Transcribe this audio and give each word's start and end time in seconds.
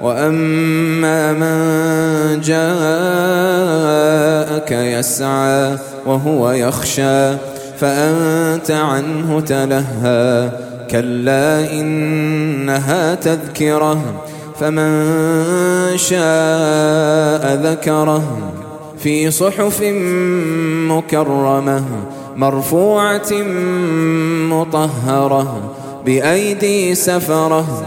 وأما 0.00 1.32
من 1.32 2.40
جاءك 2.40 2.70
يسعى 4.70 5.78
وهو 6.06 6.50
يخشى 6.50 7.36
فأنت 7.78 8.70
عنه 8.70 9.40
تلهى. 9.40 10.50
كلا 10.90 11.72
إنها 11.72 13.14
تذكرة 13.14 14.02
فمن 14.60 14.92
شاء 15.96 17.54
ذكره. 17.54 18.52
في 18.98 19.30
صحف 19.30 19.82
مكرمة 20.88 21.84
مرفوعة 22.36 23.32
مطهرة 24.50 25.74
بأيدي 26.06 26.94
سفرة. 26.94 27.86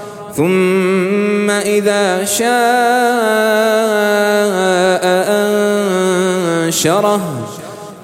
ثم 0.35 1.49
إذا 1.49 2.25
شاء 2.25 2.51
أنشره. 6.65 7.21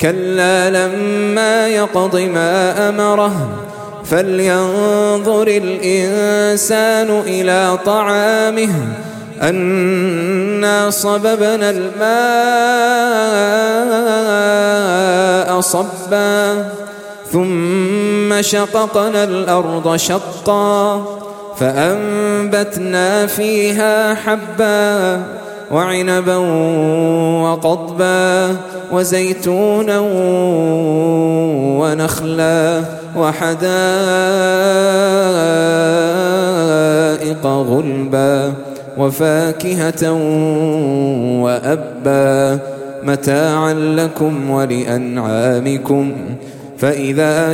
كلا 0.02 0.70
لما 0.70 1.68
يقض 1.68 2.16
ما 2.16 2.90
أمره. 2.90 3.50
فلينظر 4.06 5.48
الإنسان 5.48 7.20
إلى 7.28 7.80
طعامه. 7.86 8.70
أنا 9.42 10.90
صببنا 10.90 11.70
الماء 11.70 11.98
صبا. 15.62 16.66
ثم 17.32 18.42
شققنا 18.42 19.24
الأرض 19.24 19.96
شقا. 19.96 21.06
فأنبتنا 21.60 23.26
فيها 23.26 24.16
حبا 24.16 25.22
وعنبا 25.72 26.36
وقضبا 27.44 28.56
وزيتونا 28.92 30.00
ونخلا 31.80 32.82
وحدائق 33.18 33.68
غلبا 37.46 38.54
وفاكهة 38.98 40.12
وأبا 41.42 42.60
متاعا 43.04 43.74
لكم 43.74 44.50
ولأنعامكم 44.50 46.14
فإذا 46.78 47.54